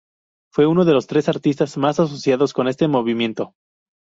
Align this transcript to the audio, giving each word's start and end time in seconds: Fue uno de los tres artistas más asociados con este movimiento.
Fue 0.51 0.65
uno 0.65 0.83
de 0.83 0.93
los 0.93 1.05
tres 1.05 1.29
artistas 1.29 1.77
más 1.77 1.99
asociados 1.99 2.53
con 2.53 2.67
este 2.67 2.87
movimiento. 2.87 3.53